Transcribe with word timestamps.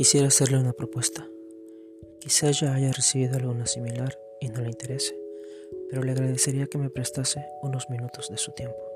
Quisiera 0.00 0.28
hacerle 0.28 0.56
una 0.56 0.72
propuesta. 0.72 1.28
Quizá 2.20 2.50
ya 2.52 2.72
haya 2.72 2.90
recibido 2.90 3.36
alguna 3.36 3.66
similar 3.66 4.18
y 4.40 4.48
no 4.48 4.62
le 4.62 4.70
interese, 4.70 5.14
pero 5.90 6.02
le 6.02 6.12
agradecería 6.12 6.68
que 6.68 6.78
me 6.78 6.88
prestase 6.88 7.44
unos 7.60 7.90
minutos 7.90 8.30
de 8.30 8.38
su 8.38 8.50
tiempo. 8.52 8.89